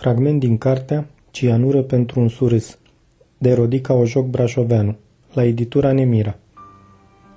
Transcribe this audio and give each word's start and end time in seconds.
Fragment 0.00 0.40
din 0.40 0.58
cartea 0.58 1.06
Cianură 1.30 1.82
pentru 1.82 2.20
un 2.20 2.28
surâs 2.28 2.78
de 3.38 3.52
Rodica 3.52 3.94
Ojoc 3.94 4.26
Brașoveanu 4.26 4.96
la 5.32 5.44
editura 5.44 5.92
Nemira 5.92 6.36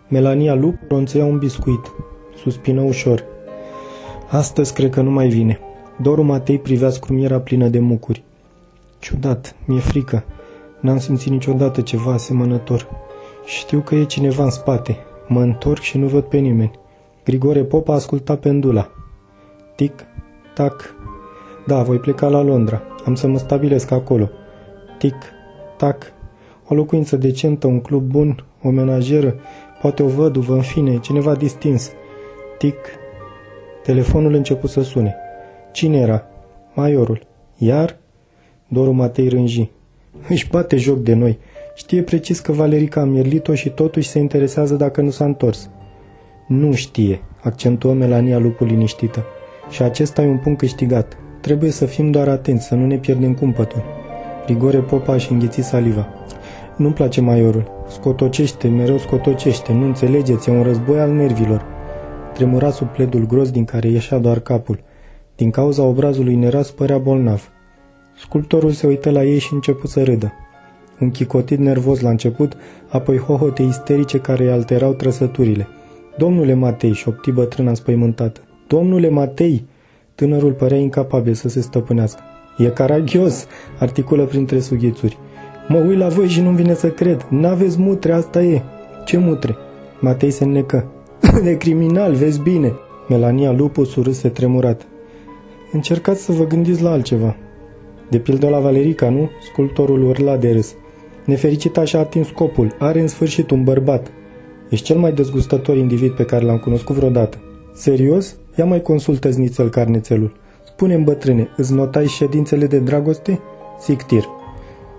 Melania 0.09 0.53
Lup 0.53 0.75
ronțea 0.87 1.25
un 1.25 1.37
biscuit. 1.37 1.91
Suspină 2.35 2.81
ușor. 2.81 3.23
Astăzi 4.29 4.73
cred 4.73 4.89
că 4.89 5.01
nu 5.01 5.11
mai 5.11 5.27
vine. 5.27 5.59
Doru 6.01 6.23
Matei 6.23 6.59
privea 6.59 6.89
scrumiera 6.89 7.39
plină 7.39 7.67
de 7.67 7.79
mucuri. 7.79 8.23
Ciudat, 8.99 9.55
mi-e 9.65 9.79
frică. 9.79 10.23
N-am 10.79 10.99
simțit 10.99 11.31
niciodată 11.31 11.81
ceva 11.81 12.13
asemănător. 12.13 12.87
Știu 13.45 13.79
că 13.79 13.95
e 13.95 14.03
cineva 14.03 14.43
în 14.43 14.51
spate. 14.51 14.97
Mă 15.27 15.41
întorc 15.41 15.81
și 15.81 15.97
nu 15.97 16.07
văd 16.07 16.23
pe 16.23 16.37
nimeni. 16.37 16.71
Grigore 17.23 17.63
Popa 17.63 17.93
asculta 17.93 18.35
pendula. 18.35 18.89
Tic, 19.75 20.05
tac. 20.53 20.95
Da, 21.67 21.81
voi 21.81 21.97
pleca 21.97 22.27
la 22.27 22.41
Londra. 22.41 22.81
Am 23.05 23.15
să 23.15 23.27
mă 23.27 23.37
stabilesc 23.37 23.91
acolo. 23.91 24.29
Tic, 24.97 25.15
tac. 25.77 26.13
O 26.67 26.73
locuință 26.73 27.15
decentă, 27.15 27.67
un 27.67 27.81
club 27.81 28.03
bun, 28.03 28.45
o 28.61 28.69
menajeră, 28.69 29.35
poate 29.81 30.03
o 30.03 30.07
văduvă, 30.07 30.53
în 30.53 30.61
fine, 30.61 30.99
cineva 30.99 31.35
distins. 31.35 31.91
Tic. 32.57 32.75
Telefonul 33.83 34.33
început 34.33 34.69
să 34.69 34.81
sune. 34.81 35.15
Cine 35.71 35.97
era? 35.97 36.23
Maiorul. 36.73 37.21
Iar? 37.57 37.97
Doru 38.67 38.91
Matei 38.91 39.27
rânji. 39.27 39.69
Își 40.29 40.49
bate 40.49 40.77
joc 40.77 40.97
de 40.97 41.13
noi. 41.13 41.39
Știe 41.75 42.01
precis 42.01 42.39
că 42.39 42.51
Valerica 42.51 43.01
a 43.01 43.03
mierlit-o 43.03 43.53
și 43.53 43.69
totuși 43.69 44.09
se 44.09 44.19
interesează 44.19 44.75
dacă 44.75 45.01
nu 45.01 45.09
s-a 45.09 45.25
întors. 45.25 45.69
Nu 46.47 46.73
știe, 46.73 47.21
accentuă 47.41 47.93
Melania 47.93 48.37
lupul 48.37 48.67
liniștită. 48.67 49.25
Și 49.69 49.81
acesta 49.81 50.21
e 50.21 50.27
un 50.27 50.37
punct 50.37 50.59
câștigat. 50.59 51.17
Trebuie 51.43 51.71
să 51.71 51.85
fim 51.85 52.11
doar 52.11 52.27
atenți, 52.27 52.65
să 52.65 52.75
nu 52.75 52.85
ne 52.85 52.97
pierdem 52.97 53.33
cumpătul. 53.33 53.83
Rigore 54.45 54.77
Popa 54.77 55.17
și 55.17 55.31
înghiți 55.31 55.61
saliva. 55.61 56.07
Nu-mi 56.77 56.93
place 56.93 57.21
maiorul. 57.21 57.71
Scotocește, 57.87 58.67
mereu 58.67 58.97
scotocește. 58.97 59.73
Nu 59.73 59.85
înțelegeți, 59.85 60.49
e 60.49 60.51
un 60.51 60.63
război 60.63 60.99
al 60.99 61.11
nervilor. 61.11 61.65
Tremura 62.33 62.69
sub 62.69 62.87
pledul 62.87 63.25
gros 63.25 63.51
din 63.51 63.65
care 63.65 63.87
ieșea 63.87 64.17
doar 64.17 64.39
capul. 64.39 64.79
Din 65.35 65.49
cauza 65.49 65.83
obrazului 65.83 66.35
neras 66.35 66.71
părea 66.71 66.97
bolnav. 66.97 67.51
Sculptorul 68.17 68.71
se 68.71 68.87
uită 68.87 69.09
la 69.09 69.23
ei 69.23 69.39
și 69.39 69.53
început 69.53 69.89
să 69.89 70.03
râdă. 70.03 70.33
Un 70.99 71.11
chicotit 71.11 71.59
nervos 71.59 71.99
la 71.99 72.09
început, 72.09 72.53
apoi 72.89 73.17
hohote 73.17 73.61
isterice 73.61 74.17
care 74.17 74.43
îi 74.43 74.51
alterau 74.51 74.93
trăsăturile. 74.93 75.67
Domnule 76.17 76.53
Matei, 76.53 76.93
șopti 76.93 77.31
bătrâna 77.31 77.69
înspăimântată. 77.69 78.39
Domnule 78.67 79.09
Matei! 79.09 79.71
Tânărul 80.23 80.51
părea 80.51 80.77
incapabil 80.77 81.33
să 81.33 81.49
se 81.49 81.61
stăpânească. 81.61 82.21
E 82.57 82.65
caragios, 82.65 83.47
articulă 83.79 84.25
printre 84.25 84.59
sughițuri. 84.59 85.17
Mă 85.67 85.77
uit 85.77 85.97
la 85.97 86.07
voi 86.07 86.27
și 86.27 86.41
nu-mi 86.41 86.55
vine 86.55 86.73
să 86.73 86.89
cred. 86.89 87.27
N-aveți 87.29 87.79
mutre, 87.79 88.11
asta 88.11 88.43
e. 88.43 88.61
Ce 89.05 89.17
mutre? 89.17 89.55
Matei 89.99 90.31
se 90.31 90.43
înnecă. 90.43 90.91
De 91.43 91.57
criminal, 91.63 92.13
vezi 92.13 92.41
bine. 92.41 92.73
Melania 93.09 93.51
Lupu 93.51 93.83
surâse 93.83 94.29
tremurat. 94.29 94.87
Încercați 95.71 96.23
să 96.23 96.31
vă 96.31 96.43
gândiți 96.47 96.81
la 96.81 96.91
altceva. 96.91 97.35
De 98.09 98.17
pildă 98.17 98.49
la 98.49 98.59
Valerica, 98.59 99.09
nu? 99.09 99.29
Sculptorul 99.51 100.03
urla 100.03 100.37
de 100.37 100.51
râs. 100.51 100.75
Nefericita 101.25 101.83
și-a 101.83 101.99
atins 101.99 102.27
scopul. 102.27 102.75
Are 102.79 102.99
în 102.99 103.07
sfârșit 103.07 103.51
un 103.51 103.63
bărbat. 103.63 104.11
Ești 104.69 104.85
cel 104.85 104.97
mai 104.97 105.13
dezgustător 105.13 105.77
individ 105.77 106.11
pe 106.11 106.23
care 106.23 106.45
l-am 106.45 106.57
cunoscut 106.57 106.95
vreodată. 106.95 107.37
Serios? 107.73 108.35
Ia 108.55 108.65
mai 108.65 108.81
consultă 108.81 109.29
znițel 109.29 109.69
carnețelul. 109.69 110.33
Spune-mi, 110.65 111.03
bătrâne, 111.03 111.49
îți 111.57 111.73
notai 111.73 112.05
ședințele 112.05 112.67
de 112.67 112.79
dragoste? 112.79 113.39
Sictir. 113.79 114.23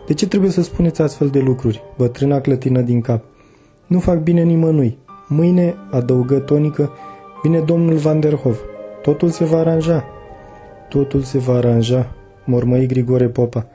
De 0.07 0.15
ce 0.15 0.29
trebuie 0.29 0.51
să 0.51 0.63
spuneți 0.63 1.03
astfel 1.03 1.29
de 1.29 1.39
lucruri? 1.39 1.83
Bătrâna 1.97 2.41
clătină 2.41 2.81
din 2.81 3.01
cap. 3.01 3.25
Nu 3.87 3.99
fac 3.99 4.23
bine 4.23 4.43
nimănui. 4.43 4.99
Mâine, 5.29 5.75
adăugă 5.91 6.39
tonică, 6.39 6.91
vine 7.43 7.61
domnul 7.61 7.95
Van 7.95 8.21
der 8.21 8.35
Hov. 8.35 8.61
Totul 9.03 9.29
se 9.29 9.45
va 9.45 9.59
aranja. 9.59 10.05
Totul 10.89 11.21
se 11.21 11.39
va 11.39 11.55
aranja, 11.55 12.15
mormăi 12.45 12.87
Grigore 12.87 13.29
Popa. 13.29 13.67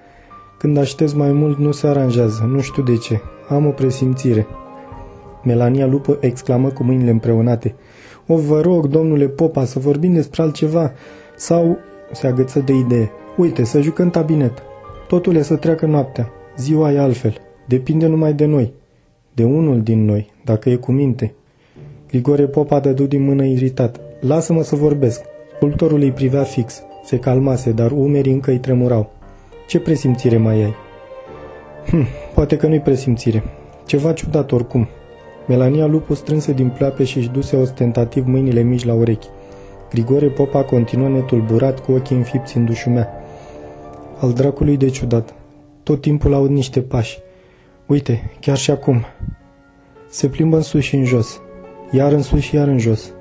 Când 0.57 0.77
aștepți 0.77 1.17
mai 1.17 1.31
mult, 1.31 1.57
nu 1.57 1.71
se 1.71 1.87
aranjează. 1.87 2.49
Nu 2.51 2.61
știu 2.61 2.83
de 2.83 2.95
ce. 2.95 3.21
Am 3.49 3.65
o 3.65 3.69
presimțire. 3.69 4.47
Melania 5.43 5.85
Lupă 5.85 6.17
exclamă 6.19 6.69
cu 6.69 6.83
mâinile 6.83 7.09
împreunate. 7.09 7.75
O, 8.31 8.35
vă 8.35 8.61
rog, 8.61 8.87
domnule 8.87 9.27
Popa, 9.27 9.65
să 9.65 9.79
vorbim 9.79 10.13
despre 10.13 10.41
altceva. 10.41 10.91
Sau 11.35 11.77
se 12.11 12.27
agăță 12.27 12.59
de 12.59 12.73
idee. 12.73 13.11
Uite, 13.37 13.63
să 13.63 13.81
jucăm 13.81 14.09
tabinet. 14.09 14.63
Totul 15.07 15.35
e 15.35 15.41
să 15.41 15.55
treacă 15.55 15.85
noaptea. 15.85 16.31
Ziua 16.57 16.91
e 16.91 16.99
altfel. 16.99 17.35
Depinde 17.67 18.07
numai 18.07 18.33
de 18.33 18.45
noi. 18.45 18.73
De 19.33 19.43
unul 19.43 19.81
din 19.81 20.05
noi, 20.05 20.31
dacă 20.43 20.69
e 20.69 20.75
cu 20.75 20.91
minte. 20.91 21.33
Grigore 22.07 22.45
Popa 22.45 22.79
dădu 22.79 23.05
din 23.05 23.23
mână 23.23 23.45
iritat. 23.45 23.99
Lasă-mă 24.19 24.63
să 24.63 24.75
vorbesc. 24.75 25.21
Sculptorul 25.55 26.01
îi 26.01 26.11
privea 26.11 26.43
fix. 26.43 26.83
Se 27.03 27.19
calmase, 27.19 27.71
dar 27.71 27.91
umerii 27.91 28.33
încă 28.33 28.51
îi 28.51 28.59
tremurau. 28.59 29.11
Ce 29.67 29.79
presimțire 29.79 30.37
mai 30.37 30.61
ai? 30.61 30.73
Hm, 31.89 32.05
poate 32.33 32.57
că 32.57 32.67
nu-i 32.67 32.79
presimțire. 32.79 33.43
Ceva 33.85 34.13
ciudat 34.13 34.51
oricum. 34.51 34.87
Melania 35.49 35.85
Lupu 35.85 36.13
strânse 36.13 36.51
din 36.51 36.69
pleape 36.69 37.03
și 37.03 37.17
își 37.17 37.29
duse 37.29 37.55
ostentativ 37.55 38.25
mâinile 38.27 38.61
mici 38.61 38.85
la 38.85 38.93
urechi. 38.93 39.27
Grigore 39.89 40.27
Popa 40.27 40.63
continuă 40.63 41.07
netulburat 41.07 41.79
cu 41.79 41.91
ochii 41.91 42.15
înfipți 42.15 42.57
în 42.57 42.65
dușumea. 42.65 43.09
Al 44.19 44.33
dracului 44.33 44.77
de 44.77 44.89
ciudat. 44.89 45.33
Tot 45.83 46.01
timpul 46.01 46.33
aud 46.33 46.49
niște 46.49 46.81
pași. 46.81 47.19
Uite, 47.85 48.31
chiar 48.39 48.57
și 48.57 48.71
acum. 48.71 49.05
Se 50.09 50.27
plimbă 50.27 50.55
în 50.55 50.61
sus 50.61 50.83
și 50.83 50.95
în 50.95 51.05
jos. 51.05 51.41
Iar 51.91 52.11
în 52.11 52.21
sus 52.21 52.39
și 52.39 52.55
iar 52.55 52.67
în 52.67 52.77
jos. 52.77 53.11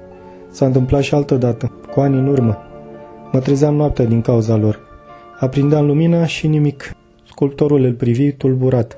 S-a 0.50 0.66
întâmplat 0.66 1.02
și 1.02 1.14
altă 1.14 1.34
dată, 1.34 1.72
cu 1.92 2.00
ani 2.00 2.18
în 2.18 2.26
urmă. 2.26 2.58
Mă 3.32 3.38
trezeam 3.38 3.74
noaptea 3.74 4.04
din 4.04 4.20
cauza 4.20 4.56
lor. 4.56 4.80
Aprindeam 5.38 5.86
lumina 5.86 6.26
și 6.26 6.46
nimic. 6.46 6.90
Sculptorul 7.26 7.84
îl 7.84 7.92
privi 7.92 8.32
tulburat. 8.32 8.96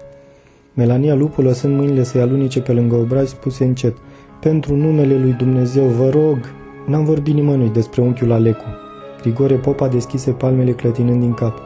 Melania 0.74 1.14
Lupu, 1.14 1.42
lăsând 1.42 1.76
mâinile 1.76 2.02
să-i 2.02 2.20
alunice 2.20 2.60
pe 2.60 2.72
lângă 2.72 2.94
obraj, 2.94 3.26
spuse 3.26 3.64
încet. 3.64 3.96
Pentru 4.40 4.76
numele 4.76 5.18
lui 5.18 5.32
Dumnezeu, 5.32 5.84
vă 5.84 6.08
rog, 6.08 6.38
n-am 6.86 7.04
vorbit 7.04 7.34
nimănui 7.34 7.68
despre 7.68 8.00
unchiul 8.00 8.32
Alecu. 8.32 8.64
Grigore 9.20 9.54
Popa 9.54 9.88
deschise 9.88 10.30
palmele 10.30 10.70
clătinând 10.70 11.20
din 11.20 11.34
cap. 11.34 11.58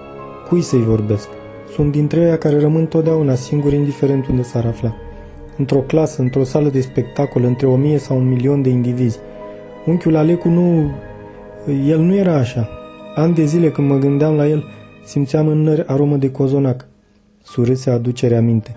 Cui 0.49 0.61
să-i 0.61 0.83
vorbesc? 0.83 1.29
Sunt 1.75 1.93
dintre 1.93 2.21
ei 2.21 2.39
care 2.39 2.61
rămân 2.61 2.87
totdeauna 2.87 3.35
singuri, 3.35 3.75
indiferent 3.75 4.27
unde 4.27 4.43
s-ar 4.43 4.65
afla. 4.67 4.95
Într-o 5.57 5.79
clasă, 5.79 6.23
într-o 6.23 6.45
sală 6.45 6.69
de 6.69 6.81
spectacol, 6.81 7.45
între 7.45 7.67
o 7.67 7.77
mie 7.77 7.99
sau 7.99 8.17
un 8.17 8.29
milion 8.29 8.63
de 8.63 8.69
indivizi. 8.69 9.19
Unchiul 9.87 10.17
Alecu 10.17 10.49
nu... 10.49 10.91
El 11.87 11.99
nu 11.99 12.15
era 12.15 12.35
așa. 12.35 12.69
An 13.15 13.35
de 13.35 13.45
zile 13.45 13.71
când 13.71 13.89
mă 13.89 13.99
gândeam 13.99 14.35
la 14.35 14.49
el, 14.49 14.65
simțeam 15.05 15.47
în 15.47 15.63
nări 15.63 15.87
aromă 15.87 16.17
de 16.17 16.31
cozonac. 16.31 16.87
Surâse 17.43 17.91
aducerea 17.91 18.41
minte. 18.41 18.77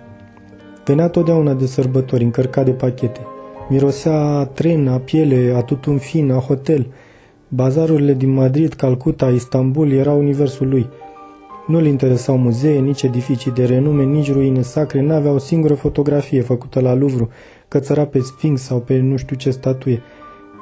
Venea 0.88 1.08
totdeauna 1.08 1.54
de 1.54 1.66
sărbători, 1.66 2.24
încărcat 2.24 2.64
de 2.64 2.70
pachete. 2.70 3.20
Mirosea 3.68 4.20
a 4.20 4.44
tren, 4.44 4.88
a 4.88 4.98
piele, 4.98 5.54
a 5.56 5.62
tutun 5.62 5.98
fin, 5.98 6.30
a 6.30 6.38
hotel. 6.38 6.86
Bazarurile 7.48 8.14
din 8.14 8.30
Madrid, 8.30 8.72
Calcuta, 8.72 9.28
Istanbul 9.28 9.92
erau 9.92 10.18
universul 10.18 10.68
lui. 10.68 10.88
Nu-l 11.66 11.86
interesau 11.86 12.36
muzee, 12.36 12.78
nici 12.78 13.02
edificii 13.02 13.50
de 13.50 13.64
renume, 13.64 14.04
nici 14.04 14.32
ruine 14.32 14.62
sacre, 14.62 15.00
n-avea 15.00 15.30
o 15.30 15.38
singură 15.38 15.74
fotografie 15.74 16.40
făcută 16.40 16.80
la 16.80 16.94
Louvre, 16.94 17.28
cățăra 17.68 18.04
pe 18.04 18.18
Sphinx 18.18 18.60
sau 18.60 18.78
pe 18.78 18.98
nu 18.98 19.16
știu 19.16 19.36
ce 19.36 19.50
statuie. 19.50 20.02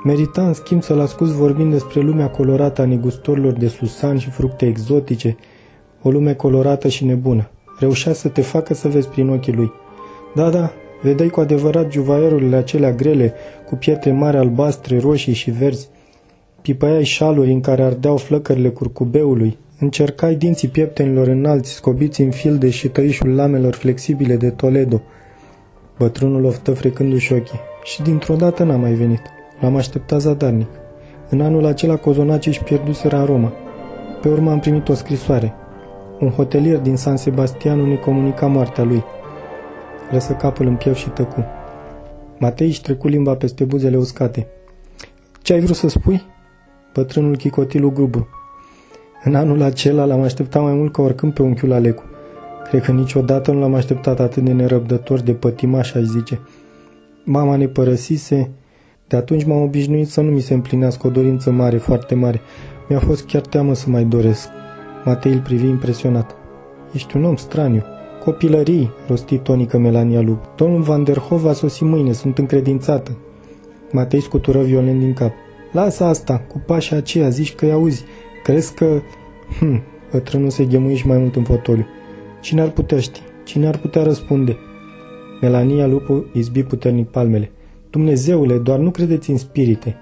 Merita 0.05 0.47
în 0.47 0.53
schimb 0.53 0.83
să-l 0.83 1.01
ascult 1.01 1.31
vorbind 1.31 1.73
despre 1.73 2.01
lumea 2.01 2.31
colorată 2.31 2.83
a 2.83 2.87
negustorilor 2.87 3.53
de 3.53 3.69
susan 3.69 4.19
și 4.19 4.31
fructe 4.31 4.67
exotice, 4.67 5.37
o 6.03 6.11
lume 6.11 6.35
colorată 6.35 6.89
și 6.89 7.05
nebună. 7.05 7.51
Reușea 7.79 8.13
să 8.13 8.29
te 8.29 8.41
facă 8.41 8.75
să 8.75 8.89
vezi 8.89 9.09
prin 9.09 9.29
ochii 9.29 9.53
lui. 9.53 9.73
Da, 10.37 10.51
da, 10.51 10.73
vedeai 11.03 11.29
cu 11.29 11.41
adevărat 11.41 11.93
juvaierurile 11.93 12.57
acelea 12.57 12.93
grele, 12.93 13.35
cu 13.67 13.75
pietre 13.75 14.13
mari 14.13 14.37
albastre, 14.37 14.99
roșii 14.99 15.33
și 15.33 15.51
verzi. 15.51 15.89
Pipăiai 16.63 17.05
șaluri 17.05 17.53
în 17.53 17.61
care 17.61 17.83
ardeau 17.83 18.17
flăcările 18.17 18.69
curcubeului, 18.69 19.59
încercai 19.81 20.35
dinții 20.35 20.69
pieptenilor 20.69 21.27
înalți, 21.27 21.73
scobiți 21.73 22.21
în 22.21 22.31
filde 22.31 22.71
și 22.71 22.89
tăișul 22.89 23.35
lamelor 23.35 23.75
flexibile 23.75 24.37
de 24.37 24.51
Toledo. 24.51 25.03
Bătrânul 25.99 26.45
oftă 26.45 26.73
frecându-și 26.73 27.33
ochii. 27.33 27.61
Și 27.83 28.03
dintr-o 28.03 28.35
dată 28.35 28.65
n-a 28.65 28.77
mai 28.77 28.93
venit. 28.93 29.23
L-am 29.61 29.77
așteptat 29.77 30.21
zadarnic. 30.21 30.69
În 31.29 31.41
anul 31.41 31.65
acela 31.65 31.97
cozonacii 31.97 32.51
își 32.51 32.63
pierduseră 32.63 33.17
aroma. 33.17 33.53
Pe 34.23 34.29
urmă 34.29 34.51
am 34.51 34.61
primit 34.61 34.89
o 34.89 34.95
scrisoare. 34.95 35.53
Un 36.21 36.31
hotelier 36.31 36.79
din 36.79 36.97
San 36.97 37.17
Sebastian 37.17 37.81
ne 37.89 37.95
comunica 37.95 38.47
moartea 38.47 38.85
lui. 38.85 39.05
Lăsă 40.11 40.33
capul 40.33 40.67
în 40.67 40.77
piept 40.77 40.97
și 40.97 41.09
tăcu. 41.09 41.45
Matei 42.39 42.67
își 42.67 42.83
trecu 42.83 43.09
limba 43.09 43.35
peste 43.35 43.65
buzele 43.65 43.97
uscate. 43.97 44.47
Ce 45.43 45.53
ai 45.53 45.61
vrut 45.61 45.77
să 45.77 45.89
spui? 45.89 46.23
Bătrânul 46.93 47.37
chicotilu 47.37 47.91
gubru. 47.91 48.29
În 49.25 49.35
anul 49.35 49.63
acela 49.63 50.05
l-am 50.05 50.23
așteptat 50.23 50.63
mai 50.63 50.73
mult 50.73 50.93
ca 50.93 51.03
oricând 51.03 51.33
pe 51.33 51.43
unchiul 51.43 51.73
Alecu. 51.73 52.03
Cred 52.69 52.83
că 52.83 52.93
niciodată 52.93 53.53
nu 53.53 53.61
l-am 53.61 53.75
așteptat 53.75 54.21
atât 54.21 54.43
de 54.43 54.53
nerăbdător, 54.53 55.21
de 55.21 55.33
pătimaș, 55.33 55.95
aș 55.95 56.03
zice. 56.03 56.41
Mama 57.25 57.57
ne 57.57 57.67
părăsise, 57.67 58.51
de 59.09 59.17
atunci 59.17 59.45
m-am 59.45 59.63
obișnuit 59.63 60.09
să 60.09 60.21
nu 60.21 60.31
mi 60.31 60.41
se 60.41 60.55
împlinească 60.55 61.07
o 61.07 61.11
dorință 61.11 61.51
mare, 61.51 61.77
foarte 61.77 62.15
mare. 62.15 62.41
Mi-a 62.89 62.99
fost 62.99 63.27
chiar 63.27 63.41
teamă 63.41 63.75
să 63.75 63.91
mai 63.91 64.05
doresc. 64.05 64.49
Matei 65.05 65.33
îl 65.33 65.41
privi 65.41 65.67
impresionat. 65.67 66.37
Ești 66.93 67.17
un 67.17 67.25
om 67.25 67.37
straniu. 67.37 67.83
Copilării, 68.27 68.91
rosti 69.09 69.39
tonică 69.39 69.79
Melania 69.79 70.21
Lup. 70.21 70.57
Domnul 70.57 70.83
Van 70.83 71.05
der 71.05 71.19
Hof 71.19 71.43
va 71.43 71.53
sosi 71.53 71.85
mâine, 71.85 72.13
sunt 72.13 72.39
încredințată. 72.39 73.17
Matei 73.93 74.21
scutură 74.21 74.63
violent 74.63 75.01
din 75.01 75.13
cap. 75.13 75.33
Lasă 75.73 76.05
asta, 76.05 76.39
cu 76.39 76.63
pașii 76.67 76.97
aceia, 76.97 77.29
zici 77.29 77.55
că-i 77.55 77.73
auzi. 77.73 78.05
Crezi 78.43 78.75
că... 78.75 79.01
Hm, 79.59 79.83
bătrânul 80.13 80.51
se 80.51 80.65
ghemui 80.65 80.95
și 80.95 81.07
mai 81.07 81.19
mult 81.19 81.37
în 81.37 81.43
fotoliu. 81.43 81.87
Cine 82.41 82.61
ar 82.61 82.71
putea 82.71 83.01
ști? 83.01 83.21
Cine 83.45 83.67
ar 83.67 83.79
putea 83.79 84.03
răspunde? 84.03 84.57
Melania 85.41 85.87
Lupu 85.87 86.27
izbi 86.33 86.63
puternic 86.63 87.09
palmele. 87.09 87.51
Dumnezeule, 87.91 88.59
doar 88.59 88.79
nu 88.79 88.91
credeți 88.91 89.31
în 89.31 89.37
spirite. 89.37 89.97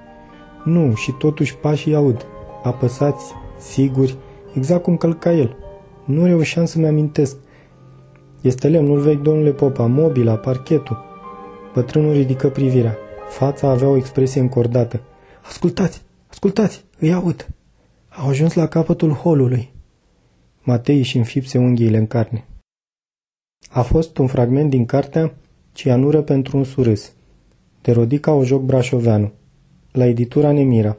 Nu, 0.65 0.95
și 0.95 1.13
totuși 1.13 1.57
pașii 1.57 1.95
aud. 1.95 2.27
Apăsați, 2.63 3.33
siguri, 3.59 4.17
exact 4.55 4.83
cum 4.83 4.97
călca 4.97 5.33
el. 5.33 5.57
Nu 6.05 6.25
reușeam 6.25 6.65
să-mi 6.65 6.87
amintesc. 6.87 7.37
Este 8.45 8.69
lemnul 8.69 8.99
vechi, 8.99 9.23
domnule 9.23 9.53
Popa, 9.53 9.87
mobila, 9.87 10.37
parchetul. 10.37 11.05
Bătrânul 11.75 12.13
ridică 12.13 12.49
privirea. 12.49 12.97
Fața 13.29 13.69
avea 13.69 13.89
o 13.89 13.97
expresie 13.97 14.41
încordată. 14.41 15.01
Ascultați, 15.43 16.03
ascultați, 16.27 16.85
îi 16.99 17.13
aud. 17.13 17.49
Au 18.09 18.29
ajuns 18.29 18.55
la 18.55 18.67
capătul 18.67 19.11
holului. 19.11 19.73
Matei 20.63 21.03
și 21.03 21.17
înfipse 21.17 21.59
unghiile 21.59 21.97
în 21.97 22.07
carne. 22.07 22.45
A 23.71 23.83
fost 23.83 24.19
un 24.19 24.27
fragment 24.27 24.71
din 24.71 24.85
cartea 24.85 25.35
Cianură 25.73 26.23
pentru 26.23 26.57
un 26.57 26.65
surâs, 26.65 27.13
de 27.83 27.93
Rodica 27.93 28.33
Ojoc 28.33 28.63
Brașoveanu, 28.63 29.33
la 29.93 30.07
editura 30.07 30.53
Nemira. 30.53 30.93